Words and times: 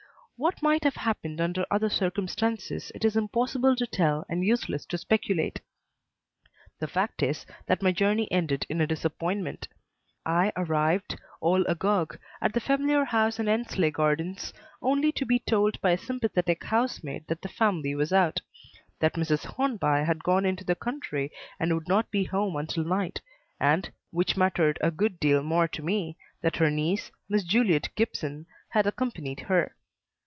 What 0.43 0.63
might 0.63 0.83
have 0.85 0.95
happened 0.95 1.39
under 1.39 1.63
other 1.69 1.87
circumstances 1.87 2.91
it 2.95 3.05
is 3.05 3.15
impossible 3.15 3.75
to 3.75 3.85
tell 3.85 4.25
and 4.27 4.43
useless 4.43 4.87
to 4.87 4.97
speculate; 4.97 5.61
the 6.79 6.87
fact 6.87 7.21
is 7.21 7.45
that 7.67 7.83
my 7.83 7.91
journey 7.91 8.27
ended 8.31 8.65
in 8.67 8.81
a 8.81 8.87
disappointment. 8.87 9.67
I 10.25 10.51
arrived, 10.57 11.19
all 11.41 11.63
agog, 11.67 12.17
at 12.41 12.53
the 12.53 12.59
familiar 12.59 13.05
house 13.05 13.37
in 13.37 13.45
Endsley 13.45 13.91
Gardens 13.93 14.51
only 14.81 15.11
to 15.11 15.27
be 15.27 15.37
told 15.37 15.79
by 15.79 15.91
a 15.91 15.97
sympathetic 15.99 16.63
housemaid 16.63 17.25
that 17.27 17.43
the 17.43 17.47
family 17.47 17.93
was 17.93 18.11
out; 18.11 18.41
that 18.99 19.13
Mrs. 19.13 19.45
Hornby 19.45 20.03
had 20.07 20.23
gone 20.23 20.43
into 20.47 20.63
the 20.63 20.73
country 20.73 21.31
and 21.59 21.71
would 21.71 21.87
not 21.87 22.09
be 22.09 22.23
home 22.23 22.55
until 22.55 22.83
night, 22.83 23.21
and 23.59 23.91
which 24.09 24.35
mattered 24.35 24.79
a 24.81 24.89
good 24.89 25.19
deal 25.19 25.43
more 25.43 25.67
to 25.67 25.83
me 25.83 26.17
that 26.41 26.55
her 26.55 26.71
niece, 26.71 27.11
Miss 27.29 27.43
Juliet 27.43 27.89
Gibson, 27.93 28.47
had 28.69 28.87
accompanied 28.87 29.41
her. 29.41 29.75